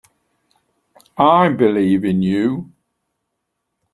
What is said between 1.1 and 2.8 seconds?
I believe in you.